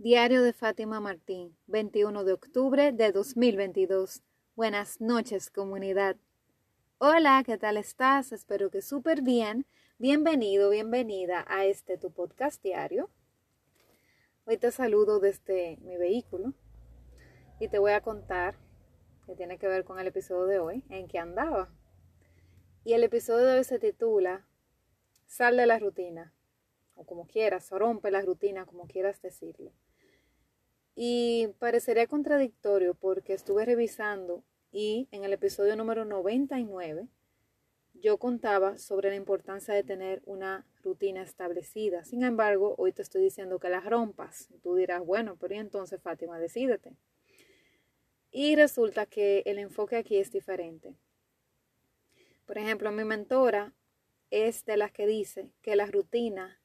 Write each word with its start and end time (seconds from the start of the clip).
Diario 0.00 0.44
de 0.44 0.52
Fátima 0.52 1.00
Martín, 1.00 1.56
21 1.66 2.22
de 2.22 2.32
octubre 2.32 2.92
de 2.92 3.10
2022. 3.10 4.22
Buenas 4.54 5.00
noches, 5.00 5.50
comunidad. 5.50 6.16
Hola, 6.98 7.42
¿qué 7.44 7.58
tal 7.58 7.76
estás? 7.76 8.30
Espero 8.30 8.70
que 8.70 8.80
súper 8.80 9.22
bien. 9.22 9.66
Bienvenido, 9.98 10.70
bienvenida 10.70 11.44
a 11.48 11.64
este 11.64 11.98
tu 11.98 12.12
podcast 12.12 12.62
diario. 12.62 13.10
Hoy 14.44 14.56
te 14.56 14.70
saludo 14.70 15.18
desde 15.18 15.78
mi 15.78 15.96
vehículo 15.96 16.54
y 17.58 17.66
te 17.66 17.80
voy 17.80 17.90
a 17.90 18.00
contar 18.00 18.54
que 19.26 19.34
tiene 19.34 19.58
que 19.58 19.66
ver 19.66 19.82
con 19.82 19.98
el 19.98 20.06
episodio 20.06 20.46
de 20.46 20.60
hoy, 20.60 20.84
en 20.90 21.08
que 21.08 21.18
andaba. 21.18 21.74
Y 22.84 22.92
el 22.92 23.02
episodio 23.02 23.46
de 23.46 23.58
hoy 23.58 23.64
se 23.64 23.80
titula 23.80 24.46
Sal 25.26 25.56
de 25.56 25.66
la 25.66 25.80
rutina, 25.80 26.32
o 26.94 27.04
como 27.04 27.26
quieras, 27.26 27.68
rompe 27.72 28.12
la 28.12 28.22
rutina, 28.22 28.64
como 28.64 28.86
quieras 28.86 29.20
decirlo. 29.20 29.72
Y 31.00 31.54
parecería 31.60 32.08
contradictorio 32.08 32.92
porque 32.92 33.32
estuve 33.32 33.64
revisando 33.64 34.42
y 34.72 35.06
en 35.12 35.22
el 35.22 35.32
episodio 35.32 35.76
número 35.76 36.04
99 36.04 37.06
yo 37.94 38.18
contaba 38.18 38.78
sobre 38.78 39.10
la 39.10 39.14
importancia 39.14 39.72
de 39.74 39.84
tener 39.84 40.22
una 40.24 40.66
rutina 40.82 41.22
establecida. 41.22 42.04
Sin 42.04 42.24
embargo, 42.24 42.74
hoy 42.78 42.90
te 42.90 43.02
estoy 43.02 43.22
diciendo 43.22 43.60
que 43.60 43.68
las 43.68 43.84
rompas. 43.84 44.48
Tú 44.60 44.74
dirás, 44.74 45.06
bueno, 45.06 45.36
pero 45.38 45.54
entonces 45.54 46.02
Fátima, 46.02 46.40
decídete. 46.40 46.96
Y 48.32 48.56
resulta 48.56 49.06
que 49.06 49.44
el 49.46 49.60
enfoque 49.60 49.94
aquí 49.94 50.16
es 50.16 50.32
diferente. 50.32 50.96
Por 52.44 52.58
ejemplo, 52.58 52.90
mi 52.90 53.04
mentora 53.04 53.72
es 54.32 54.64
de 54.64 54.76
las 54.76 54.90
que 54.90 55.06
dice 55.06 55.52
que 55.62 55.76
la 55.76 55.86
rutina, 55.86 56.60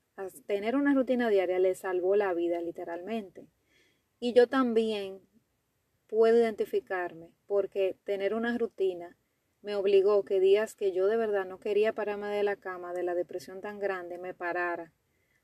tener 0.48 0.76
una 0.76 0.96
rutina 0.96 1.30
diaria 1.30 1.60
le 1.60 1.76
salvó 1.76 2.16
la 2.16 2.34
vida 2.34 2.60
literalmente. 2.62 3.48
Y 4.26 4.32
yo 4.32 4.48
también 4.48 5.20
puedo 6.08 6.38
identificarme 6.38 7.34
porque 7.46 7.98
tener 8.06 8.34
una 8.34 8.58
rutina 8.58 9.18
me 9.62 9.76
obligó 9.76 10.24
que 10.24 10.40
días 10.40 10.76
que 10.76 10.94
yo 10.94 11.08
de 11.08 11.18
verdad 11.18 11.46
no 11.46 11.60
quería 11.60 11.92
pararme 11.92 12.30
de 12.30 12.44
la 12.44 12.56
cama 12.56 12.94
de 12.94 13.04
la 13.04 13.16
depresión 13.16 13.60
tan 13.60 13.80
grande, 13.80 14.18
me 14.18 14.34
parara, 14.34 14.94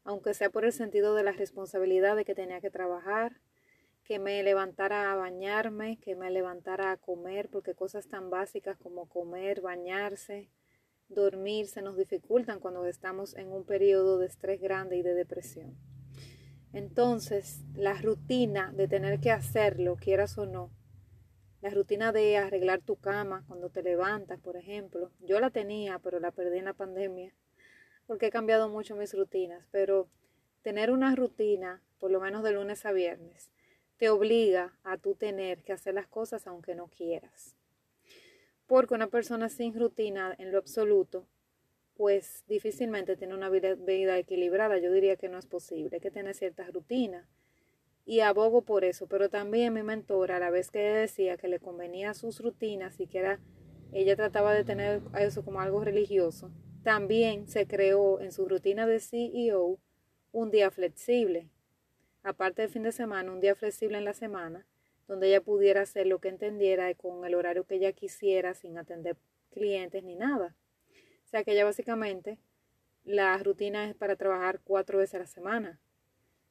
aunque 0.06 0.34
sea 0.34 0.50
por 0.50 0.64
el 0.64 0.72
sentido 0.72 1.14
de 1.14 1.24
la 1.24 1.34
responsabilidad 1.34 2.16
de 2.16 2.24
que 2.24 2.36
tenía 2.36 2.62
que 2.62 2.72
trabajar, 2.72 3.42
que 4.06 4.18
me 4.18 4.42
levantara 4.44 5.12
a 5.12 5.16
bañarme, 5.18 5.98
que 5.98 6.16
me 6.16 6.32
levantara 6.32 6.94
a 6.94 6.98
comer, 6.98 7.50
porque 7.50 7.76
cosas 7.76 8.08
tan 8.08 8.30
básicas 8.30 8.78
como 8.78 9.10
comer, 9.10 9.60
bañarse, 9.60 10.50
dormir 11.10 11.68
se 11.68 11.82
nos 11.82 11.98
dificultan 11.98 12.62
cuando 12.62 12.86
estamos 12.86 13.36
en 13.36 13.52
un 13.52 13.66
periodo 13.66 14.20
de 14.20 14.28
estrés 14.28 14.62
grande 14.62 14.96
y 14.96 15.02
de 15.02 15.16
depresión. 15.16 15.99
Entonces, 16.72 17.62
la 17.74 17.94
rutina 17.94 18.72
de 18.74 18.88
tener 18.88 19.20
que 19.20 19.32
hacerlo, 19.32 19.96
quieras 19.96 20.38
o 20.38 20.46
no, 20.46 20.70
la 21.62 21.72
rutina 21.72 22.12
de 22.12 22.38
arreglar 22.38 22.82
tu 22.82 22.96
cama 22.96 23.44
cuando 23.48 23.70
te 23.70 23.84
levantas, 23.84 24.40
por 24.40 24.56
ejemplo, 24.56 25.12
yo 25.20 25.40
la 25.40 25.50
tenía, 25.50 26.00
pero 26.00 26.20
la 26.20 26.32
perdí 26.32 26.60
en 26.60 26.66
la 26.66 26.74
pandemia, 26.74 27.34
porque 28.06 28.28
he 28.28 28.32
cambiado 28.32 28.70
mucho 28.70 28.96
mis 28.96 29.14
rutinas, 29.14 29.66
pero 29.72 30.08
tener 30.62 30.92
una 30.92 31.16
rutina, 31.16 31.82
por 32.00 32.12
lo 32.12 32.22
menos 32.22 32.44
de 32.44 32.54
lunes 32.54 32.86
a 32.86 32.92
viernes, 32.92 33.50
te 33.98 34.10
obliga 34.10 34.78
a 34.84 34.98
tú 34.98 35.16
tener 35.16 35.64
que 35.64 35.74
hacer 35.74 35.96
las 35.96 36.08
cosas 36.08 36.48
aunque 36.48 36.76
no 36.76 36.88
quieras. 36.88 37.56
Porque 38.66 38.94
una 38.94 39.08
persona 39.08 39.50
sin 39.50 39.78
rutina 39.78 40.36
en 40.38 40.52
lo 40.52 40.60
absoluto 40.60 41.28
pues 42.00 42.46
difícilmente 42.48 43.18
tiene 43.18 43.34
una 43.34 43.50
vida, 43.50 44.18
equilibrada. 44.18 44.78
Yo 44.78 44.90
diría 44.90 45.18
que 45.18 45.28
no 45.28 45.38
es 45.38 45.46
posible, 45.46 45.90
hay 45.96 46.00
que 46.00 46.12
tener 46.12 46.34
ciertas 46.34 46.72
rutinas. 46.72 47.28
Y 48.06 48.22
abogo 48.22 48.62
por 48.62 48.86
eso, 48.86 49.08
pero 49.08 49.28
también 49.28 49.74
mi 49.74 49.84
mentora, 49.84 50.38
a 50.38 50.40
la 50.40 50.50
vez 50.50 50.72
que 50.72 50.80
ella 50.80 50.98
decía 50.98 51.36
que 51.36 51.50
le 51.50 51.60
convenía 51.60 52.14
sus 52.14 52.40
rutinas 52.40 53.02
y 53.02 53.08
que 53.08 53.20
era, 53.20 53.42
ella 53.92 54.16
trataba 54.16 54.54
de 54.54 54.64
tener 54.64 55.02
eso 55.20 55.44
como 55.44 55.60
algo 55.60 55.84
religioso, 55.84 56.54
también 56.84 57.50
se 57.50 57.68
creó 57.68 58.22
en 58.22 58.32
su 58.32 58.48
rutina 58.48 58.88
de 58.88 59.02
CEO 59.02 59.78
un 60.32 60.52
día 60.52 60.72
flexible. 60.72 61.50
Aparte 62.24 62.62
del 62.62 62.72
fin 62.72 62.84
de 62.84 62.94
semana, 62.94 63.30
un 63.30 63.42
día 63.42 63.56
flexible 63.56 63.98
en 63.98 64.06
la 64.06 64.14
semana, 64.14 64.66
donde 65.10 65.28
ella 65.28 65.42
pudiera 65.42 65.82
hacer 65.82 66.08
lo 66.08 66.20
que 66.20 66.30
entendiera 66.30 66.94
con 66.94 67.26
el 67.26 67.36
horario 67.36 67.66
que 67.66 67.76
ella 67.76 67.92
quisiera, 67.92 68.54
sin 68.54 68.78
atender 68.78 69.18
clientes 69.50 70.02
ni 70.02 70.16
nada. 70.16 70.56
O 71.30 71.32
sea 71.32 71.44
que 71.44 71.54
ya 71.54 71.64
básicamente 71.64 72.40
la 73.04 73.38
rutina 73.38 73.88
es 73.88 73.96
para 73.96 74.16
trabajar 74.16 74.62
cuatro 74.64 74.98
veces 74.98 75.14
a 75.14 75.20
la 75.20 75.28
semana. 75.28 75.80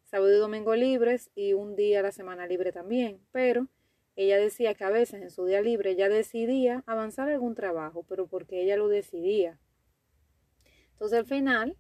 Sábado 0.05 0.33
y 0.33 0.39
domingo 0.39 0.77
libres 0.77 1.33
y 1.35 1.53
un 1.53 1.75
día 1.75 1.99
a 1.99 2.03
la 2.05 2.13
semana 2.13 2.47
libre 2.47 2.71
también. 2.71 3.21
Pero 3.33 3.67
ella 4.15 4.39
decía 4.39 4.75
que 4.75 4.85
a 4.85 4.91
veces 4.91 5.21
en 5.21 5.33
su 5.33 5.47
día 5.47 5.63
libre 5.63 5.91
ella 5.91 6.09
decidía 6.09 6.85
avanzar 6.87 7.29
algún 7.29 7.57
trabajo, 7.57 8.05
pero 8.09 8.29
porque 8.29 8.63
ella 8.63 8.77
lo 8.77 8.87
decidía. 8.87 9.59
Entonces 10.93 11.19
al 11.19 11.27
final 11.27 11.77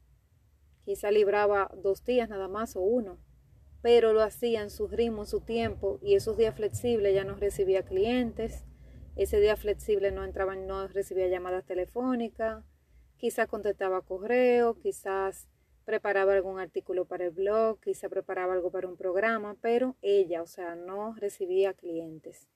quizá 0.84 1.12
libraba 1.12 1.70
dos 1.76 2.04
días 2.04 2.28
nada 2.28 2.48
más 2.48 2.75
o 2.75 2.80
uno, 2.80 3.20
pero 3.80 4.12
lo 4.12 4.22
hacía 4.22 4.60
en 4.60 4.70
su 4.70 4.88
ritmo, 4.88 5.25
su 5.25 5.41
tiempo 5.41 6.00
y 6.03 6.16
esos 6.16 6.36
días 6.36 6.56
flexibles 6.56 7.15
ya 7.15 7.22
no 7.22 7.36
recibía 7.36 7.84
clientes, 7.84 8.65
ese 9.15 9.38
día 9.38 9.54
flexible 9.54 10.10
no 10.10 10.25
entraba, 10.25 10.56
no 10.56 10.88
recibía 10.88 11.28
llamadas 11.28 11.65
telefónicas, 11.65 12.65
Quizás 13.19 13.49
contestaba 13.49 14.01
correo, 14.03 14.79
quizás 14.79 15.49
preparaba 15.84 16.34
algún 16.34 16.61
artículo 16.61 17.05
para 17.05 17.25
el 17.25 17.31
blog, 17.31 17.81
quizás 17.81 18.11
preparaba 18.11 18.53
algo 18.55 18.71
para 18.71 18.89
un 18.89 18.97
programa, 18.97 19.56
pero 19.61 19.97
ella, 20.03 20.43
o 20.43 20.47
sea, 20.47 20.77
no 20.77 21.15
recibía 21.15 21.73
clientes. 21.75 22.49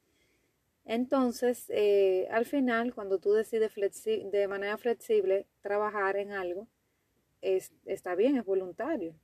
Entonces, 0.85 1.67
eh, 1.71 2.29
al 2.31 2.45
final, 2.45 2.95
cuando 2.95 3.19
tú 3.19 3.33
decides 3.33 3.73
de 3.75 4.49
manera 4.49 4.77
flexible 4.77 5.47
trabajar 5.61 6.17
en 6.17 6.33
algo, 6.33 6.69
está 7.41 8.15
bien, 8.15 8.37
es 8.37 8.45
voluntario. 8.45 9.15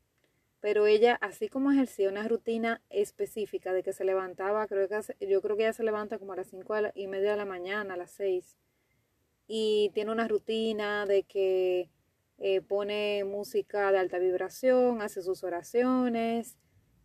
Pero 0.61 0.87
ella, 0.87 1.15
así 1.21 1.49
como 1.49 1.71
ejercía 1.71 2.09
una 2.09 2.27
rutina 2.27 2.83
específica 2.91 3.73
de 3.73 3.83
que 3.83 3.93
se 3.93 4.05
levantaba, 4.05 4.67
creo 4.67 4.89
que 4.89 5.27
yo 5.27 5.41
creo 5.41 5.57
que 5.57 5.63
ella 5.63 5.73
se 5.73 5.85
levanta 5.85 6.19
como 6.19 6.33
a 6.33 6.37
las 6.37 6.49
cinco 6.49 6.75
y 6.95 7.07
media 7.07 7.33
de 7.33 7.37
la 7.37 7.45
mañana, 7.45 7.95
a 7.95 7.97
las 7.97 8.11
seis, 8.11 8.57
y 9.49 9.91
tiene 9.95 10.13
una 10.13 10.29
rutina 10.29 11.07
de 11.07 11.25
que 11.25 11.91
eh, 12.39 12.61
pone 12.61 13.25
música 13.25 13.91
de 13.91 13.99
alta 13.99 14.19
vibración, 14.19 15.03
hace 15.03 15.23
sus 15.23 15.43
oraciones 15.43 16.57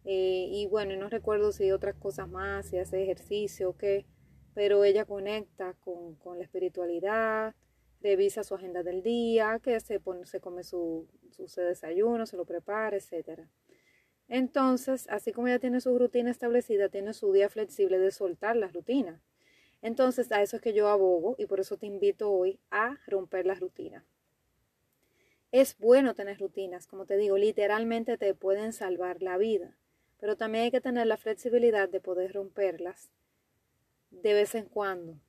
eh, 0.05 0.47
y 0.51 0.67
bueno, 0.67 0.95
no 0.97 1.09
recuerdo 1.09 1.51
si 1.51 1.71
otras 1.71 1.95
cosas 1.95 2.27
más, 2.29 2.67
si 2.67 2.77
hace 2.77 3.01
ejercicio 3.03 3.69
o 3.69 3.77
qué, 3.77 4.05
pero 4.53 4.83
ella 4.83 5.05
conecta 5.05 5.73
con, 5.79 6.17
la 6.37 6.43
espiritualidad, 6.43 7.55
revisa 8.01 8.43
su 8.43 8.55
agenda 8.55 8.83
del 8.83 9.01
día, 9.01 9.59
que 9.63 9.79
se, 9.79 9.99
pone, 9.99 10.25
se 10.25 10.41
come 10.41 10.63
su, 10.63 11.07
su 11.31 11.61
desayuno, 11.61 12.25
se 12.25 12.35
lo 12.37 12.45
prepara, 12.45 12.97
etc. 12.97 13.47
Entonces, 14.27 15.07
así 15.09 15.31
como 15.31 15.47
ella 15.47 15.59
tiene 15.59 15.79
su 15.79 15.97
rutina 15.97 16.31
establecida, 16.31 16.89
tiene 16.89 17.13
su 17.13 17.31
día 17.31 17.49
flexible 17.49 17.97
de 17.97 18.11
soltar 18.11 18.57
la 18.57 18.67
rutina. 18.67 19.21
Entonces, 19.83 20.31
a 20.31 20.41
eso 20.41 20.55
es 20.55 20.61
que 20.61 20.73
yo 20.73 20.87
abogo 20.87 21.35
y 21.37 21.45
por 21.45 21.59
eso 21.59 21.75
te 21.75 21.85
invito 21.85 22.31
hoy 22.31 22.57
a 22.71 22.97
romper 23.05 23.45
la 23.45 23.53
rutina. 23.53 24.05
Es 25.51 25.77
bueno 25.77 26.15
tener 26.15 26.39
rutinas, 26.39 26.87
como 26.87 27.05
te 27.05 27.17
digo, 27.17 27.37
literalmente 27.37 28.17
te 28.17 28.33
pueden 28.33 28.71
salvar 28.71 29.21
la 29.21 29.37
vida, 29.37 29.75
pero 30.21 30.37
también 30.37 30.63
hay 30.63 30.71
que 30.71 30.79
tener 30.79 31.05
la 31.05 31.17
flexibilidad 31.17 31.89
de 31.89 31.99
poder 31.99 32.31
romperlas 32.31 33.11
de 34.09 34.33
vez 34.33 34.55
en 34.55 34.65
cuando. 34.67 35.19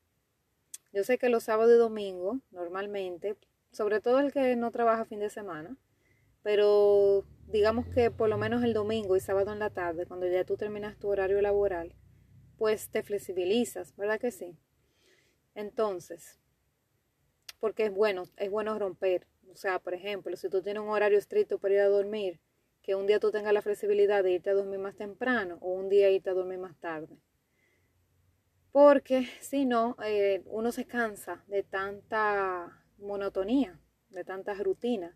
Yo 0.92 1.02
sé 1.02 1.18
que 1.18 1.28
los 1.28 1.42
sábados 1.42 1.74
y 1.74 1.78
domingos, 1.78 2.38
normalmente, 2.52 3.36
sobre 3.72 4.00
todo 4.00 4.20
el 4.20 4.32
que 4.32 4.54
no 4.54 4.70
trabaja 4.70 5.04
fin 5.04 5.18
de 5.18 5.30
semana, 5.30 5.76
pero 6.44 7.24
digamos 7.48 7.88
que 7.88 8.12
por 8.12 8.28
lo 8.28 8.38
menos 8.38 8.62
el 8.62 8.72
domingo 8.72 9.16
y 9.16 9.20
sábado 9.20 9.52
en 9.52 9.58
la 9.58 9.70
tarde, 9.70 10.06
cuando 10.06 10.28
ya 10.28 10.44
tú 10.44 10.56
terminas 10.56 10.96
tu 10.96 11.08
horario 11.08 11.42
laboral, 11.42 11.92
pues 12.56 12.88
te 12.88 13.02
flexibilizas, 13.02 13.94
¿verdad 13.96 14.20
que 14.20 14.30
sí? 14.30 14.56
Entonces, 15.54 16.38
porque 17.60 17.86
es 17.86 17.94
bueno, 17.94 18.24
es 18.36 18.50
bueno 18.50 18.78
romper. 18.78 19.26
O 19.52 19.56
sea, 19.56 19.78
por 19.78 19.94
ejemplo, 19.94 20.36
si 20.36 20.48
tú 20.48 20.62
tienes 20.62 20.82
un 20.82 20.88
horario 20.88 21.18
estricto 21.18 21.58
para 21.58 21.74
ir 21.74 21.80
a 21.80 21.88
dormir, 21.88 22.40
que 22.82 22.94
un 22.94 23.06
día 23.06 23.18
tú 23.18 23.30
tengas 23.30 23.54
la 23.54 23.62
flexibilidad 23.62 24.22
de 24.22 24.32
irte 24.32 24.50
a 24.50 24.54
dormir 24.54 24.78
más 24.78 24.96
temprano 24.96 25.58
o 25.60 25.72
un 25.72 25.88
día 25.88 26.10
irte 26.10 26.30
a 26.30 26.34
dormir 26.34 26.58
más 26.58 26.76
tarde. 26.78 27.18
Porque 28.72 29.26
si 29.40 29.64
no, 29.64 29.96
eh, 30.04 30.42
uno 30.46 30.72
se 30.72 30.84
cansa 30.84 31.44
de 31.46 31.62
tanta 31.62 32.84
monotonía, 32.98 33.80
de 34.10 34.24
tantas 34.24 34.58
rutinas. 34.58 35.14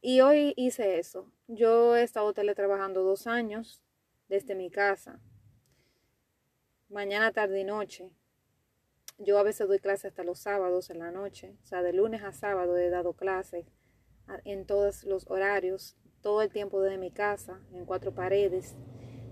Y 0.00 0.20
hoy 0.20 0.54
hice 0.56 0.98
eso. 0.98 1.30
Yo 1.48 1.96
he 1.96 2.02
estado 2.02 2.32
teletrabajando 2.32 3.02
dos 3.02 3.26
años 3.26 3.82
desde 4.28 4.54
mi 4.54 4.70
casa 4.70 5.20
mañana, 6.92 7.32
tarde 7.32 7.60
y 7.60 7.64
noche. 7.64 8.10
Yo 9.18 9.38
a 9.38 9.42
veces 9.42 9.66
doy 9.66 9.78
clases 9.78 10.06
hasta 10.06 10.24
los 10.24 10.38
sábados 10.38 10.90
en 10.90 10.98
la 10.98 11.10
noche, 11.10 11.56
o 11.62 11.66
sea, 11.66 11.82
de 11.82 11.92
lunes 11.92 12.22
a 12.22 12.32
sábado 12.32 12.76
he 12.76 12.90
dado 12.90 13.14
clases 13.14 13.66
en 14.44 14.66
todos 14.66 15.04
los 15.04 15.28
horarios, 15.30 15.96
todo 16.20 16.42
el 16.42 16.52
tiempo 16.52 16.80
desde 16.80 16.98
mi 16.98 17.10
casa, 17.10 17.60
en 17.72 17.86
cuatro 17.86 18.14
paredes. 18.14 18.76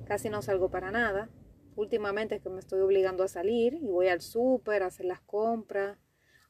casi 0.07 0.29
no 0.29 0.43
salgo 0.43 0.71
para 0.71 0.91
nada. 0.91 1.29
Últimamente 1.77 2.35
es 2.37 2.43
que 2.43 2.49
me 2.49 2.59
estoy 2.59 2.81
obligando 2.81 3.23
a 3.23 3.29
salir 3.29 3.75
y 3.75 3.87
voy 3.87 4.09
al 4.09 4.23
súper 4.23 4.83
a 4.83 4.87
hacer 4.87 5.07
las 5.07 5.21
compras, 5.21 5.99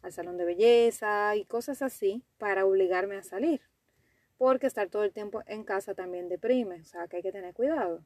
al 0.02 0.12
salón 0.12 0.38
de 0.38 0.44
belleza 0.46 1.36
y 1.36 1.44
cosas 1.44 1.82
así 1.82 2.24
para 2.38 2.64
obligarme 2.64 3.16
a 3.16 3.22
salir. 3.22 3.60
Porque 4.38 4.66
estar 4.66 4.88
todo 4.88 5.04
el 5.04 5.12
tiempo 5.12 5.42
en 5.46 5.64
casa 5.64 5.94
también 5.94 6.28
deprime, 6.28 6.80
o 6.80 6.84
sea 6.84 7.06
que 7.08 7.16
hay 7.16 7.22
que 7.22 7.32
tener 7.32 7.52
cuidado. 7.52 8.04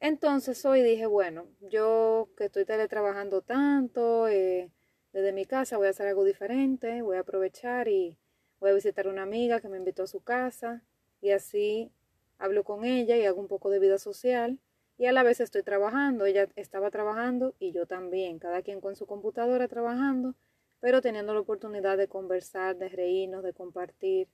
Entonces 0.00 0.64
hoy 0.64 0.82
dije, 0.82 1.06
bueno, 1.06 1.46
yo 1.60 2.28
que 2.36 2.44
estoy 2.46 2.64
teletrabajando 2.64 3.40
tanto, 3.42 4.28
eh, 4.28 4.70
desde 5.12 5.32
mi 5.32 5.46
casa 5.46 5.78
voy 5.78 5.86
a 5.86 5.90
hacer 5.90 6.06
algo 6.06 6.24
diferente, 6.24 7.02
voy 7.02 7.16
a 7.16 7.20
aprovechar 7.20 7.88
y 7.88 8.18
voy 8.60 8.70
a 8.70 8.74
visitar 8.74 9.06
a 9.06 9.10
una 9.10 9.22
amiga 9.22 9.60
que 9.60 9.68
me 9.68 9.78
invitó 9.78 10.02
a 10.02 10.06
su 10.06 10.20
casa 10.20 10.82
y 11.22 11.30
así 11.30 11.90
hablo 12.38 12.64
con 12.64 12.84
ella 12.84 13.16
y 13.16 13.24
hago 13.24 13.40
un 13.40 13.48
poco 13.48 13.70
de 13.70 13.78
vida 13.78 13.98
social 13.98 14.58
y 14.98 15.06
a 15.06 15.12
la 15.12 15.22
vez 15.22 15.40
estoy 15.40 15.62
trabajando, 15.62 16.26
ella 16.26 16.48
estaba 16.56 16.90
trabajando 16.90 17.54
y 17.58 17.72
yo 17.72 17.86
también, 17.86 18.38
cada 18.38 18.62
quien 18.62 18.80
con 18.80 18.96
su 18.96 19.06
computadora 19.06 19.68
trabajando, 19.68 20.34
pero 20.80 21.00
teniendo 21.00 21.34
la 21.34 21.40
oportunidad 21.40 21.96
de 21.96 22.08
conversar, 22.08 22.76
de 22.76 22.88
reírnos, 22.90 23.42
de 23.42 23.54
compartir, 23.54 24.28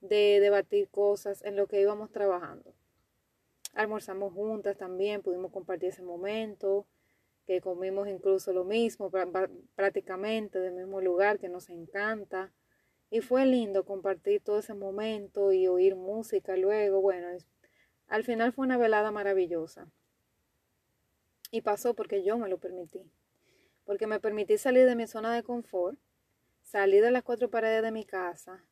de 0.00 0.38
debatir 0.40 0.88
cosas 0.88 1.42
en 1.44 1.56
lo 1.56 1.66
que 1.66 1.80
íbamos 1.80 2.10
trabajando. 2.10 2.74
Almorzamos 3.72 4.32
juntas 4.32 4.76
también, 4.76 5.22
pudimos 5.22 5.52
compartir 5.52 5.90
ese 5.90 6.02
momento, 6.02 6.86
que 7.46 7.60
comimos 7.60 8.08
incluso 8.08 8.52
lo 8.52 8.64
mismo, 8.64 9.10
prácticamente 9.74 10.60
del 10.60 10.74
mismo 10.74 11.00
lugar, 11.00 11.38
que 11.38 11.48
nos 11.48 11.68
encanta. 11.68 12.52
Y 13.10 13.20
fue 13.22 13.44
lindo 13.46 13.84
compartir 13.84 14.40
todo 14.40 14.60
ese 14.60 14.74
momento 14.74 15.52
y 15.52 15.66
oír 15.66 15.96
música 15.96 16.56
luego. 16.56 17.00
Bueno, 17.00 17.26
al 18.06 18.24
final 18.24 18.52
fue 18.52 18.66
una 18.66 18.78
velada 18.78 19.10
maravillosa. 19.10 19.90
Y 21.50 21.62
pasó 21.62 21.94
porque 21.94 22.22
yo 22.22 22.38
me 22.38 22.48
lo 22.48 22.58
permití. 22.58 23.10
Porque 23.84 24.06
me 24.06 24.20
permití 24.20 24.58
salir 24.58 24.86
de 24.86 24.94
mi 24.94 25.08
zona 25.08 25.34
de 25.34 25.42
confort, 25.42 25.98
salir 26.62 27.02
de 27.02 27.10
las 27.10 27.24
cuatro 27.24 27.50
paredes 27.50 27.82
de 27.82 27.90
mi 27.90 28.04
casa 28.04 28.64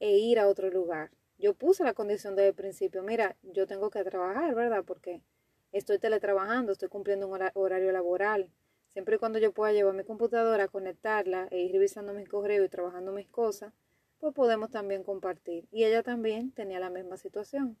e 0.00 0.16
ir 0.16 0.38
a 0.38 0.48
otro 0.48 0.70
lugar. 0.70 1.10
Yo 1.38 1.54
puse 1.54 1.84
la 1.84 1.92
condición 1.92 2.34
desde 2.34 2.48
el 2.48 2.54
principio, 2.54 3.02
mira, 3.02 3.36
yo 3.42 3.66
tengo 3.66 3.90
que 3.90 4.02
trabajar, 4.04 4.54
¿verdad? 4.54 4.84
Porque 4.84 5.20
estoy 5.72 5.98
teletrabajando, 5.98 6.72
estoy 6.72 6.88
cumpliendo 6.88 7.28
un 7.28 7.38
horario 7.54 7.92
laboral. 7.92 8.50
Siempre 8.92 9.16
y 9.16 9.18
cuando 9.18 9.38
yo 9.38 9.52
pueda 9.52 9.72
llevar 9.72 9.94
mi 9.94 10.04
computadora, 10.04 10.68
conectarla 10.68 11.48
e 11.50 11.58
ir 11.60 11.72
revisando 11.72 12.14
mis 12.14 12.28
correos 12.28 12.64
y 12.64 12.70
trabajando 12.70 13.12
mis 13.12 13.28
cosas, 13.28 13.74
pues 14.18 14.32
podemos 14.32 14.70
también 14.70 15.04
compartir. 15.04 15.68
Y 15.70 15.84
ella 15.84 16.02
también 16.02 16.52
tenía 16.52 16.80
la 16.80 16.88
misma 16.88 17.18
situación. 17.18 17.76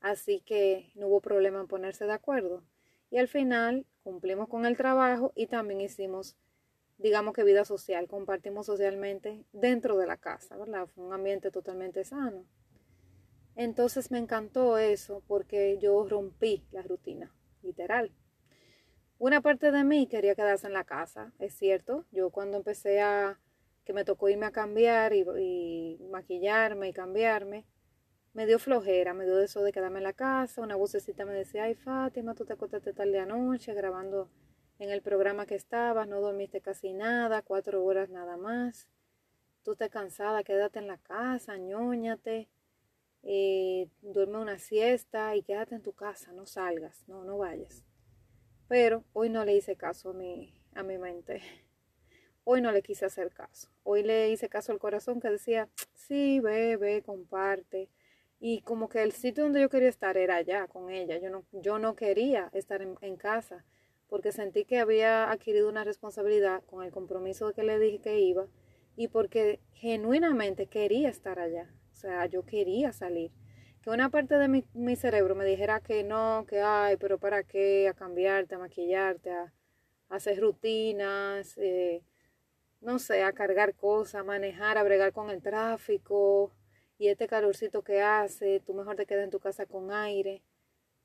Así 0.00 0.40
que 0.40 0.92
no 0.94 1.08
hubo 1.08 1.20
problema 1.20 1.60
en 1.60 1.66
ponerse 1.66 2.04
de 2.04 2.12
acuerdo. 2.12 2.62
Y 3.10 3.18
al 3.18 3.26
final 3.26 3.86
cumplimos 4.04 4.48
con 4.48 4.66
el 4.66 4.76
trabajo 4.76 5.32
y 5.34 5.48
también 5.48 5.80
hicimos, 5.80 6.36
digamos 6.98 7.34
que 7.34 7.42
vida 7.42 7.64
social, 7.64 8.06
compartimos 8.06 8.66
socialmente 8.66 9.44
dentro 9.52 9.96
de 9.96 10.06
la 10.06 10.16
casa, 10.16 10.56
¿verdad? 10.56 10.86
Fue 10.94 11.04
un 11.04 11.12
ambiente 11.12 11.50
totalmente 11.50 12.04
sano. 12.04 12.44
Entonces 13.56 14.10
me 14.10 14.18
encantó 14.18 14.76
eso 14.76 15.22
porque 15.26 15.78
yo 15.80 16.06
rompí 16.06 16.66
la 16.72 16.82
rutina, 16.82 17.34
literal. 17.62 18.12
Una 19.18 19.40
parte 19.40 19.72
de 19.72 19.82
mí 19.82 20.06
quería 20.08 20.34
quedarse 20.34 20.66
en 20.66 20.74
la 20.74 20.84
casa, 20.84 21.32
es 21.38 21.54
cierto. 21.54 22.04
Yo 22.12 22.28
cuando 22.28 22.58
empecé 22.58 23.00
a, 23.00 23.40
que 23.86 23.94
me 23.94 24.04
tocó 24.04 24.28
irme 24.28 24.44
a 24.44 24.50
cambiar 24.50 25.14
y, 25.14 25.98
maquillarme 26.10 26.90
y 26.90 26.92
cambiarme, 26.92 27.64
me 28.34 28.44
dio 28.44 28.58
flojera, 28.58 29.14
me 29.14 29.24
dio 29.24 29.40
eso 29.40 29.62
de 29.62 29.72
quedarme 29.72 30.00
en 30.00 30.04
la 30.04 30.12
casa. 30.12 30.60
Una 30.60 30.76
vocecita 30.76 31.24
me 31.24 31.32
decía, 31.32 31.64
ay 31.64 31.74
Fátima, 31.74 32.34
tú 32.34 32.44
te 32.44 32.52
acostaste 32.52 32.92
tarde 32.92 33.18
anoche 33.18 33.72
grabando 33.72 34.28
en 34.78 34.90
el 34.90 35.00
programa 35.00 35.46
que 35.46 35.54
estabas, 35.54 36.06
no 36.06 36.20
dormiste 36.20 36.60
casi 36.60 36.92
nada, 36.92 37.40
cuatro 37.40 37.82
horas 37.82 38.10
nada 38.10 38.36
más. 38.36 38.90
Tú 39.62 39.72
estás 39.72 39.88
cansada, 39.88 40.44
quédate 40.44 40.78
en 40.78 40.88
la 40.88 40.98
casa, 40.98 41.56
ñóñate 41.56 42.50
eh, 43.22 43.88
duerme 44.02 44.38
una 44.38 44.58
siesta 44.58 45.34
y 45.36 45.42
quédate 45.42 45.74
en 45.74 45.82
tu 45.82 45.92
casa, 45.92 46.32
no 46.32 46.46
salgas, 46.46 47.04
no, 47.08 47.24
no 47.24 47.38
vayas. 47.38 47.82
Pero 48.68 49.04
hoy 49.12 49.30
no 49.30 49.44
le 49.44 49.54
hice 49.56 49.76
caso 49.76 50.10
a 50.10 50.12
mi, 50.12 50.52
a 50.74 50.82
mi 50.82 50.98
mente. 50.98 51.42
Hoy 52.48 52.60
no 52.60 52.70
le 52.70 52.80
quise 52.82 53.04
hacer 53.04 53.32
caso. 53.32 53.68
Hoy 53.82 54.04
le 54.04 54.30
hice 54.30 54.48
caso 54.48 54.70
al 54.70 54.78
corazón 54.78 55.20
que 55.20 55.28
decía, 55.28 55.68
sí, 55.94 56.38
ve, 56.38 56.76
ve, 56.76 57.02
comparte. 57.02 57.88
Y 58.38 58.60
como 58.60 58.88
que 58.88 59.02
el 59.02 59.10
sitio 59.10 59.42
donde 59.42 59.60
yo 59.60 59.68
quería 59.68 59.88
estar 59.88 60.16
era 60.16 60.36
allá 60.36 60.68
con 60.68 60.90
ella. 60.90 61.18
Yo 61.18 61.28
no, 61.28 61.44
yo 61.50 61.80
no 61.80 61.96
quería 61.96 62.50
estar 62.52 62.82
en, 62.82 63.16
casa 63.16 63.64
porque 64.08 64.30
sentí 64.30 64.64
que 64.64 64.78
había 64.78 65.30
adquirido 65.32 65.68
una 65.68 65.82
responsabilidad 65.82 66.62
con 66.66 66.84
el 66.84 66.92
compromiso 66.92 67.52
que 67.52 67.64
le 67.64 67.80
dije 67.80 67.98
que 67.98 68.20
iba 68.20 68.46
y 68.94 69.08
porque 69.08 69.58
genuinamente 69.72 70.66
quería 70.66 71.08
estar 71.08 71.40
allá. 71.40 71.68
Sea, 72.06 72.26
yo 72.26 72.46
quería 72.46 72.92
salir. 72.92 73.32
Que 73.82 73.90
una 73.90 74.10
parte 74.10 74.36
de 74.38 74.46
mi, 74.46 74.94
cerebro 74.94 75.34
me 75.34 75.44
dijera 75.44 75.80
que 75.80 76.04
no, 76.04 76.46
que 76.48 76.60
ay, 76.60 76.96
pero 76.98 77.18
¿para 77.18 77.42
qué? 77.42 77.88
A 77.88 77.94
cambiarte, 77.94 78.54
a 78.54 78.58
maquillarte, 78.58 79.32
a, 79.32 79.52
hacer 80.08 80.38
rutinas, 80.40 81.58
eh, 81.58 82.04
no 82.80 83.00
sé, 83.00 83.24
a 83.24 83.32
cargar 83.32 83.74
cosas, 83.74 84.20
a 84.20 84.22
manejar, 84.22 84.78
a 84.78 84.84
bregar 84.84 85.12
con 85.12 85.30
el 85.30 85.42
tráfico 85.42 86.52
y 86.96 87.08
este 87.08 87.26
calorcito 87.26 87.82
que 87.82 88.02
hace, 88.02 88.60
tú 88.60 88.72
mejor 88.72 88.94
te 88.94 89.04
quedas 89.04 89.24
en 89.24 89.30
tu 89.30 89.40
casa 89.40 89.66
con 89.66 89.90
aire. 89.90 90.44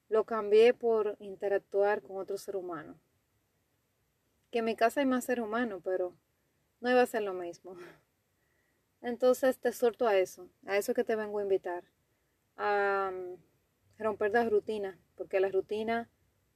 Lo 0.08 0.26
cambié 0.26 0.76
por 0.76 1.18
interactuar 1.20 2.04
con 2.04 2.18
otro 2.18 2.38
ser 2.38 2.56
humano. 2.56 2.96
Que 4.52 4.60
en 4.60 4.66
mi 4.66 4.76
casa 4.76 5.00
hay 5.00 5.08
más 5.08 5.26
ser 5.26 5.42
humano, 5.42 5.82
pero 5.84 6.14
no 6.80 6.92
iba 6.92 7.02
a 7.02 7.08
ser 7.08 7.24
lo 7.24 7.34
mismo. 7.34 7.76
Entonces 9.02 9.60
te 9.60 9.72
suelto 9.74 10.08
a 10.08 10.18
eso, 10.18 10.50
a 10.66 10.78
eso 10.78 10.94
que 10.94 11.04
te 11.04 11.16
vengo 11.16 11.40
a 11.40 11.44
invitar, 11.44 11.84
a 12.58 13.12
mm, 13.14 14.02
romper 14.04 14.32
la 14.32 14.48
rutina, 14.48 15.00
porque 15.16 15.40
la 15.40 15.50
rutina 15.50 16.10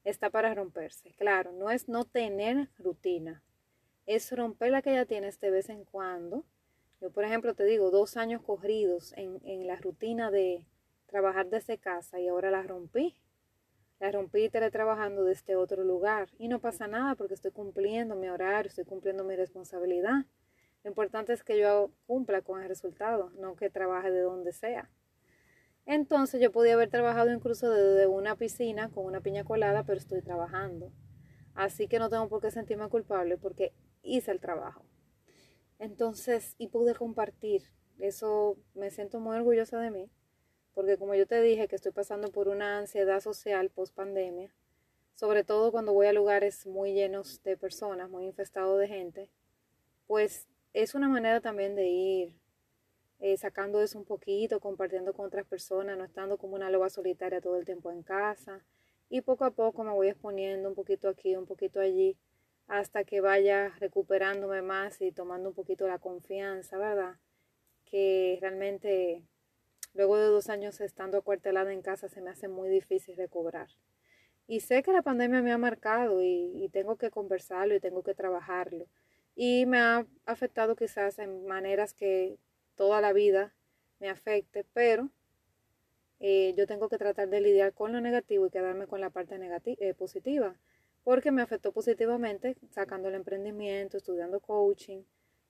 está 0.04 0.30
para 0.30 0.54
romperse. 0.54 1.14
Claro, 1.18 1.52
no 1.52 1.72
es 1.72 1.90
no 1.90 2.06
tener 2.06 2.70
rutina, 2.78 3.44
es 4.06 4.32
romper 4.32 4.72
la 4.72 4.82
que 4.82 4.94
ya 4.94 5.06
tienes 5.06 5.40
de 5.40 5.52
vez 5.52 5.70
en 5.70 5.86
cuando. 5.86 6.46
Yo, 7.02 7.12
por 7.12 7.26
ejemplo, 7.26 7.54
te 7.56 7.66
digo, 7.66 7.92
dos 7.92 8.18
años 8.18 8.42
corridos 8.42 9.14
en, 9.18 9.40
en 9.44 9.68
la 9.68 9.76
rutina 9.78 10.32
de 10.32 10.66
trabajar 11.08 11.50
desde 11.50 11.78
casa 11.78 12.20
y 12.20 12.28
ahora 12.28 12.52
la 12.52 12.64
rompí. 12.64 13.16
La 14.00 14.12
rompí 14.12 14.50
teletrabajando 14.50 15.24
desde 15.24 15.56
otro 15.56 15.84
lugar 15.84 16.30
y 16.38 16.48
no 16.48 16.60
pasa 16.60 16.88
nada 16.88 17.16
porque 17.16 17.34
estoy 17.34 17.52
cumpliendo 17.52 18.16
mi 18.16 18.28
horario, 18.28 18.70
estoy 18.70 18.86
cumpliendo 18.86 19.24
mi 19.24 19.36
responsabilidad. 19.36 20.26
Lo 20.86 20.90
importante 20.90 21.34
es 21.34 21.44
que 21.44 21.60
yo 21.60 21.90
cumpla 22.06 22.44
con 22.44 22.62
el 22.62 22.68
resultado, 22.68 23.32
no 23.40 23.56
que 23.56 23.72
trabaje 23.72 24.12
de 24.12 24.22
donde 24.22 24.54
sea. 24.54 24.88
Entonces 25.88 26.40
yo 26.40 26.52
podía 26.52 26.76
haber 26.76 26.92
trabajado 26.92 27.32
incluso 27.32 27.72
desde 27.72 28.06
una 28.06 28.36
piscina 28.36 28.92
con 28.92 29.04
una 29.04 29.20
piña 29.20 29.44
colada, 29.44 29.84
pero 29.84 29.98
estoy 29.98 30.22
trabajando. 30.22 30.92
Así 31.56 31.88
que 31.88 31.98
no 31.98 32.12
tengo 32.12 32.30
por 32.30 32.40
qué 32.40 32.52
sentirme 32.52 32.88
culpable 32.88 33.36
porque 33.36 33.74
hice 34.04 34.30
el 34.30 34.40
trabajo. 34.40 34.86
Entonces, 35.80 36.54
y 36.60 36.68
pude 36.68 36.94
compartir. 36.94 37.64
Eso 37.98 38.56
me 38.76 38.92
siento 38.92 39.20
muy 39.20 39.38
orgullosa 39.38 39.80
de 39.80 39.90
mí, 39.90 40.12
porque 40.76 41.00
como 41.00 41.16
yo 41.16 41.26
te 41.26 41.42
dije 41.42 41.68
que 41.68 41.78
estoy 41.78 41.94
pasando 41.94 42.32
por 42.32 42.48
una 42.48 42.78
ansiedad 42.78 43.22
social 43.22 43.72
post 43.72 43.96
pandemia, 43.96 44.54
sobre 45.16 45.44
todo 45.44 45.72
cuando 45.72 45.94
voy 45.94 46.06
a 46.06 46.14
lugares 46.14 46.68
muy 46.68 46.94
llenos 46.94 47.42
de 47.42 47.58
personas, 47.58 48.08
muy 48.08 48.26
infestados 48.26 48.78
de 48.78 48.88
gente, 48.88 49.32
pues 50.06 50.48
es 50.76 50.94
una 50.94 51.08
manera 51.08 51.40
también 51.40 51.74
de 51.74 51.88
ir 51.88 52.36
eh, 53.20 53.38
sacando 53.38 53.82
eso 53.82 53.98
un 53.98 54.04
poquito, 54.04 54.60
compartiendo 54.60 55.14
con 55.14 55.26
otras 55.26 55.46
personas, 55.46 55.98
no 55.98 56.04
estando 56.04 56.38
como 56.38 56.56
una 56.56 56.70
loba 56.70 56.90
solitaria 56.90 57.40
todo 57.40 57.56
el 57.56 57.66
tiempo 57.66 57.92
en 57.92 58.04
casa. 58.04 58.62
Y 59.10 59.22
poco 59.22 59.46
a 59.46 59.52
poco 59.52 59.86
me 59.86 59.94
voy 59.94 60.10
exponiendo 60.10 60.68
un 60.68 60.76
poquito 60.76 61.08
aquí, 61.08 61.38
un 61.38 61.46
poquito 61.46 61.80
allí, 61.80 62.18
hasta 62.68 63.06
que 63.06 63.22
vaya 63.22 63.70
recuperándome 63.80 64.62
más 64.62 65.02
y 65.02 65.14
tomando 65.14 65.50
un 65.50 65.56
poquito 65.56 65.88
la 65.88 66.00
confianza, 66.00 66.78
¿verdad? 66.78 67.16
Que 67.86 68.38
realmente 68.42 69.24
luego 69.94 70.18
de 70.18 70.26
dos 70.26 70.50
años 70.50 70.82
estando 70.82 71.20
acuartelada 71.20 71.72
en 71.72 71.84
casa 71.84 72.10
se 72.10 72.20
me 72.20 72.32
hace 72.32 72.50
muy 72.50 72.68
difícil 72.68 73.16
recobrar. 73.16 73.70
Y 74.46 74.60
sé 74.60 74.84
que 74.84 74.92
la 74.92 75.04
pandemia 75.04 75.42
me 75.42 75.54
ha 75.54 75.58
marcado 75.58 76.22
y 76.22 76.70
tengo 76.74 76.98
que 76.98 77.12
conversarlo 77.12 77.76
y 77.76 77.80
tengo 77.80 78.04
que 78.04 78.14
trabajarlo 78.14 78.88
y 79.36 79.66
me 79.66 79.80
ha 79.80 80.06
afectado 80.26 80.76
quizás 80.76 81.20
en 81.20 81.46
maneras 81.46 81.94
que 81.94 82.38
toda 82.76 83.02
la 83.02 83.14
vida 83.14 83.54
me 84.00 84.10
afecte, 84.10 84.66
pero 84.74 85.10
eh, 86.20 86.54
yo 86.58 86.68
tengo 86.68 86.90
que 86.90 86.98
tratar 86.98 87.30
de 87.30 87.42
lidiar 87.42 87.74
con 87.74 87.92
lo 87.92 88.02
negativo 88.02 88.48
y 88.48 88.50
quedarme 88.50 88.88
con 88.88 89.02
la 89.02 89.10
parte 89.10 89.38
eh, 89.66 89.94
positiva, 89.94 90.56
porque 91.04 91.32
me 91.32 91.42
afectó 91.42 91.72
positivamente 91.72 92.56
sacando 92.72 93.10
el 93.10 93.16
emprendimiento, 93.16 93.98
estudiando 93.98 94.40
coaching 94.40 95.04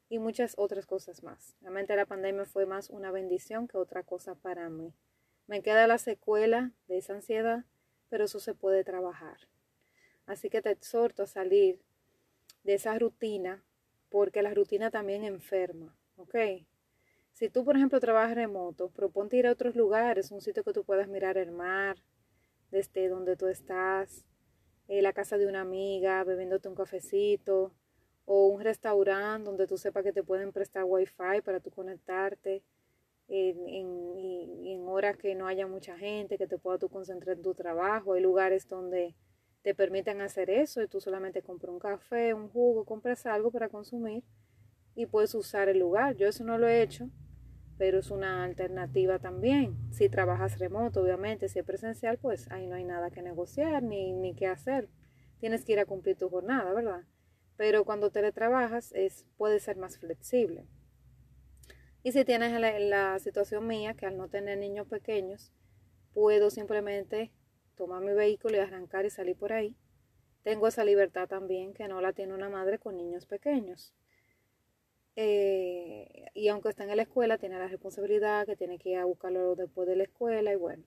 y 0.09 0.19
muchas 0.19 0.55
otras 0.57 0.85
cosas 0.85 1.23
más. 1.23 1.55
Realmente 1.61 1.95
la 1.95 2.05
pandemia 2.05 2.45
fue 2.45 2.65
más 2.65 2.89
una 2.89 3.11
bendición 3.11 3.67
que 3.67 3.77
otra 3.77 4.03
cosa 4.03 4.35
para 4.35 4.69
mí. 4.69 4.93
Me 5.47 5.61
queda 5.61 5.87
la 5.87 5.97
secuela 5.97 6.71
de 6.87 6.97
esa 6.97 7.13
ansiedad 7.13 7.65
pero 8.15 8.23
eso 8.23 8.39
se 8.39 8.53
puede 8.53 8.85
trabajar. 8.85 9.37
Así 10.25 10.49
que 10.49 10.61
te 10.61 10.71
exhorto 10.71 11.23
a 11.23 11.27
salir 11.27 11.81
de 12.63 12.75
esa 12.75 12.97
rutina, 12.97 13.61
porque 14.15 14.41
la 14.41 14.53
rutina 14.53 14.91
también 14.91 15.25
enferma, 15.25 15.93
¿ok? 16.15 16.35
Si 17.33 17.49
tú, 17.49 17.65
por 17.65 17.75
ejemplo, 17.75 17.99
trabajas 17.99 18.33
remoto, 18.33 18.87
proponte 18.87 19.35
ir 19.35 19.45
a 19.45 19.51
otros 19.51 19.75
lugares, 19.75 20.31
un 20.31 20.39
sitio 20.39 20.63
que 20.63 20.71
tú 20.71 20.85
puedas 20.85 21.09
mirar 21.09 21.37
el 21.37 21.51
mar, 21.51 21.97
desde 22.71 23.09
donde 23.09 23.35
tú 23.35 23.47
estás, 23.47 24.23
eh, 24.87 25.01
la 25.01 25.11
casa 25.11 25.37
de 25.37 25.47
una 25.47 25.59
amiga, 25.59 26.23
bebiéndote 26.23 26.69
un 26.69 26.75
cafecito, 26.75 27.73
o 28.23 28.47
un 28.47 28.61
restaurante 28.61 29.43
donde 29.43 29.67
tú 29.67 29.77
sepas 29.77 30.05
que 30.05 30.13
te 30.13 30.23
pueden 30.23 30.53
prestar 30.53 30.85
wifi 30.85 31.41
para 31.43 31.59
tú 31.59 31.69
conectarte 31.69 32.63
en, 33.27 33.67
en, 33.67 34.87
horas 34.87 35.17
que 35.17 35.35
no 35.35 35.45
haya 35.45 35.67
mucha 35.67 35.97
gente, 35.97 36.37
que 36.37 36.47
te 36.47 36.57
pueda 36.57 36.77
tú 36.77 36.87
concentrar 36.87 37.35
en 37.35 37.43
tu 37.43 37.53
trabajo. 37.53 38.13
Hay 38.13 38.21
lugares 38.21 38.65
donde 38.69 39.13
te 39.65 39.73
permiten 39.73 40.21
hacer 40.21 40.51
eso 40.51 40.83
y 40.83 40.87
tú 40.87 41.01
solamente 41.01 41.41
compras 41.41 41.73
un 41.73 41.79
café, 41.79 42.35
un 42.35 42.49
jugo, 42.49 42.85
compras 42.85 43.25
algo 43.25 43.49
para 43.49 43.67
consumir 43.67 44.23
y 44.93 45.07
puedes 45.07 45.33
usar 45.33 45.69
el 45.69 45.79
lugar. 45.79 46.15
Yo 46.17 46.27
eso 46.27 46.43
no 46.43 46.59
lo 46.59 46.67
he 46.67 46.83
hecho, 46.83 47.09
pero 47.79 47.97
es 47.97 48.11
una 48.11 48.43
alternativa 48.43 49.17
también. 49.17 49.75
Si 49.91 50.07
trabajas 50.07 50.59
remoto, 50.59 51.01
obviamente, 51.01 51.49
si 51.49 51.57
es 51.57 51.65
presencial, 51.65 52.19
pues 52.19 52.47
ahí 52.51 52.67
no 52.67 52.75
hay 52.75 52.83
nada 52.83 53.09
que 53.09 53.23
negociar 53.23 53.81
ni, 53.81 54.13
ni 54.13 54.35
que 54.35 54.45
hacer. 54.45 54.87
Tienes 55.39 55.65
que 55.65 55.73
ir 55.73 55.79
a 55.79 55.87
cumplir 55.87 56.15
tu 56.15 56.29
jornada, 56.29 56.71
¿verdad? 56.71 57.01
Pero 57.57 57.85
cuando 57.85 58.11
teletrabajas 58.11 58.91
es, 58.91 59.25
puede 59.35 59.59
ser 59.59 59.77
más 59.77 59.97
flexible. 59.97 60.67
Y 62.03 62.11
si 62.11 62.23
tienes 62.23 62.51
la 62.87 63.17
situación 63.17 63.65
mía, 63.65 63.95
que 63.95 64.05
al 64.05 64.15
no 64.15 64.27
tener 64.27 64.59
niños 64.59 64.85
pequeños, 64.87 65.51
puedo 66.13 66.51
simplemente 66.51 67.31
tomar 67.75 68.01
mi 68.01 68.13
vehículo 68.13 68.57
y 68.57 68.59
arrancar 68.59 69.05
y 69.05 69.09
salir 69.09 69.35
por 69.35 69.53
ahí. 69.53 69.75
Tengo 70.43 70.67
esa 70.67 70.83
libertad 70.83 71.27
también 71.27 71.73
que 71.73 71.87
no 71.87 72.01
la 72.01 72.13
tiene 72.13 72.33
una 72.33 72.49
madre 72.49 72.79
con 72.79 72.97
niños 72.97 73.25
pequeños. 73.25 73.93
Eh, 75.15 76.25
y 76.33 76.49
aunque 76.49 76.69
está 76.69 76.83
en 76.83 76.95
la 76.95 77.03
escuela, 77.03 77.37
tiene 77.37 77.57
la 77.57 77.67
responsabilidad 77.67 78.45
que 78.45 78.55
tiene 78.55 78.77
que 78.77 78.89
ir 78.89 78.97
a 78.97 79.05
buscarlo 79.05 79.55
después 79.55 79.87
de 79.87 79.95
la 79.95 80.03
escuela 80.03 80.51
y 80.51 80.57
bueno, 80.57 80.83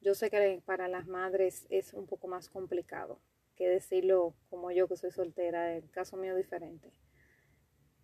yo 0.00 0.14
sé 0.14 0.30
que 0.30 0.62
para 0.64 0.86
las 0.86 1.06
madres 1.06 1.66
es 1.70 1.94
un 1.94 2.06
poco 2.06 2.28
más 2.28 2.48
complicado 2.48 3.18
que 3.56 3.68
decirlo 3.68 4.34
como 4.50 4.70
yo 4.70 4.86
que 4.86 4.96
soy 4.96 5.10
soltera, 5.10 5.74
el 5.74 5.90
caso 5.90 6.16
mío 6.16 6.36
diferente. 6.36 6.92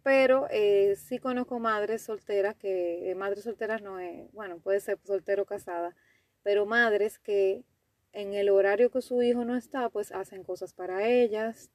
Pero 0.03 0.49
eh, 0.51 0.97
sí 0.97 1.19
conozco 1.19 1.61
madres 1.61 2.03
solteras 2.03 2.57
que, 2.57 3.11
eh, 3.11 3.15
madres 3.15 3.45
solteras 3.45 3.83
no 3.83 4.01
es, 4.01 4.33
bueno, 4.33 4.59
puede 4.59 4.81
ser 4.81 4.99
soltero 5.05 5.45
o 5.45 5.47
casada, 5.47 5.95
pero 6.43 6.67
madres 6.67 7.19
que 7.19 7.65
en 8.13 8.35
el 8.35 8.51
horario 8.51 8.91
que 8.91 9.03
su 9.03 9.23
hijo 9.23 9.45
no 9.45 9.57
está, 9.57 9.89
pues 9.89 10.13
hacen 10.13 10.45
cosas 10.45 10.75
para 10.75 11.09
ellas 11.09 11.71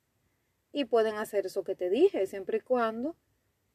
y 0.72 0.86
pueden 0.86 1.16
hacer 1.16 1.46
eso 1.46 1.64
que 1.64 1.76
te 1.76 1.90
dije, 1.90 2.28
siempre 2.28 2.58
y 2.58 2.62
cuando 2.62 3.16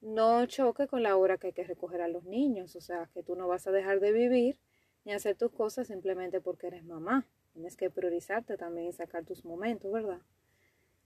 no 0.02 0.44
choque 0.46 0.86
con 0.88 1.02
la 1.02 1.16
hora 1.16 1.38
que 1.38 1.48
hay 1.48 1.52
que 1.52 1.64
recoger 1.64 2.02
a 2.02 2.08
los 2.08 2.24
niños. 2.24 2.76
O 2.76 2.80
sea, 2.80 3.08
que 3.14 3.22
tú 3.22 3.36
no 3.36 3.48
vas 3.48 3.66
a 3.66 3.70
dejar 3.70 4.00
de 4.00 4.12
vivir 4.12 4.58
ni 5.04 5.12
hacer 5.12 5.36
tus 5.36 5.52
cosas 5.52 5.86
simplemente 5.86 6.40
porque 6.40 6.66
eres 6.66 6.84
mamá. 6.84 7.26
Tienes 7.52 7.76
que 7.76 7.90
priorizarte 7.90 8.56
también 8.56 8.88
y 8.88 8.92
sacar 8.92 9.24
tus 9.24 9.44
momentos, 9.44 9.90
¿verdad? 9.92 10.20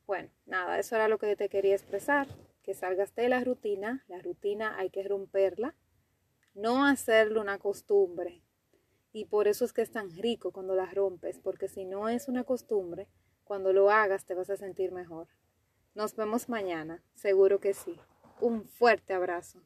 Bueno, 0.07 0.31
nada, 0.47 0.78
eso 0.78 0.97
era 0.97 1.09
lo 1.09 1.19
que 1.19 1.37
te 1.37 1.49
quería 1.49 1.75
expresar. 1.75 2.26
Que 2.62 2.75
salgas 2.75 3.14
de 3.14 3.28
la 3.28 3.45
rutina. 3.45 4.05
La 4.09 4.19
rutina 4.19 4.76
hay 4.78 4.90
que 4.90 5.02
romperla. 5.02 5.75
No 6.55 6.87
hacerlo 6.87 7.40
una 7.40 7.59
costumbre. 7.59 8.43
Y 9.16 9.25
por 9.25 9.49
eso 9.49 9.64
es 9.64 9.73
que 9.73 9.80
es 9.80 9.90
tan 9.90 10.11
rico 10.11 10.52
cuando 10.52 10.75
la 10.75 10.85
rompes, 10.85 11.38
porque 11.38 11.68
si 11.68 11.87
no 11.87 12.11
es 12.11 12.28
una 12.28 12.44
costumbre, 12.44 13.08
cuando 13.44 13.73
lo 13.73 13.90
hagas 13.90 14.26
te 14.26 14.35
vas 14.35 14.50
a 14.50 14.58
sentir 14.58 14.92
mejor. 14.92 15.28
Nos 15.94 16.14
vemos 16.16 16.50
mañana, 16.50 17.02
seguro 17.14 17.58
que 17.58 17.73
sí. 17.73 17.99
Un 18.42 18.68
fuerte 18.68 19.14
abrazo. 19.14 19.62